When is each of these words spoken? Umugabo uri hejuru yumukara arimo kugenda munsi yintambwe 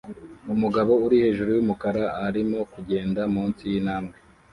Umugabo 0.53 0.91
uri 1.05 1.15
hejuru 1.23 1.49
yumukara 1.57 2.03
arimo 2.27 2.59
kugenda 2.73 3.21
munsi 3.33 3.61
yintambwe 3.71 4.17